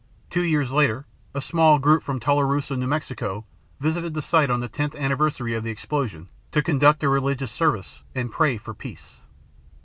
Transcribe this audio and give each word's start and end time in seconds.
Two 0.31 0.41
years 0.41 0.71
later, 0.71 1.05
a 1.35 1.39
small 1.39 1.77
group 1.77 2.01
from 2.01 2.19
Tularosa, 2.19 2.73
NM 2.75 3.43
visited 3.79 4.15
the 4.15 4.21
site 4.23 4.49
on 4.49 4.59
the 4.59 4.67
10th 4.67 4.95
anniversary 4.95 5.53
of 5.53 5.63
the 5.63 5.69
explosion 5.69 6.27
to 6.53 6.63
conduct 6.63 7.03
a 7.03 7.07
religious 7.07 7.51
service 7.51 8.01
and 8.15 8.31
pray 8.31 8.57
for 8.57 8.73
peace. 8.73 9.21